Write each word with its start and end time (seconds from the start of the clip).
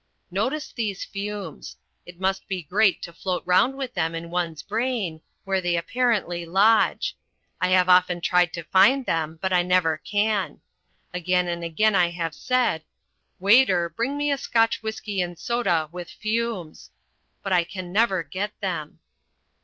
Notice 0.31 0.71
these 0.71 1.05
"fumes." 1.05 1.77
It 2.07 2.19
must 2.19 2.47
be 2.47 2.63
great 2.63 3.03
to 3.03 3.13
float 3.13 3.43
round 3.45 3.77
with 3.77 3.93
them 3.93 4.15
in 4.15 4.31
one's 4.31 4.63
brain, 4.63 5.21
where 5.43 5.61
they 5.61 5.77
apparently 5.77 6.43
lodge. 6.43 7.15
I 7.61 7.67
have 7.67 7.87
often 7.87 8.19
tried 8.19 8.51
to 8.53 8.63
find 8.63 9.05
them, 9.05 9.37
but 9.43 9.53
I 9.53 9.61
never 9.61 9.97
can. 9.97 10.59
Again 11.13 11.47
and 11.47 11.63
again 11.63 11.93
I 11.93 12.09
have 12.09 12.33
said, 12.33 12.83
"Waiter, 13.39 13.89
bring 13.89 14.17
me 14.17 14.31
a 14.31 14.39
Scotch 14.39 14.81
whisky 14.81 15.21
and 15.21 15.37
soda 15.37 15.87
with 15.91 16.09
fumes." 16.09 16.89
But 17.43 17.53
I 17.53 17.63
can 17.63 17.93
never 17.93 18.23
get 18.23 18.59
them. 18.59 18.97